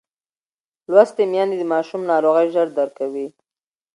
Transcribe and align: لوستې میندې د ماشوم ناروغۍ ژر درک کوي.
لوستې 0.91 1.23
میندې 1.31 1.57
د 1.59 1.63
ماشوم 1.73 2.01
ناروغۍ 2.11 2.47
ژر 2.53 2.67
درک 2.77 2.91
کوي. 2.99 3.27